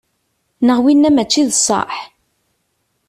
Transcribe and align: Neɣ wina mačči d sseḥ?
Neɣ 0.65 0.79
wina 0.83 1.09
mačči 1.15 1.43
d 1.49 1.51
sseḥ? 1.57 1.93